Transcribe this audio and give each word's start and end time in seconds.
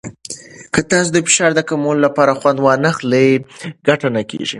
که 0.73 0.81
تاسو 0.89 1.09
د 1.11 1.17
فشار 1.27 1.51
کمولو 1.69 2.03
لپاره 2.05 2.31
خوند 2.39 2.57
ونه 2.65 2.83
واخلئ، 2.91 3.29
ګټه 3.87 4.07
نه 4.15 4.21
کېږي. 4.29 4.47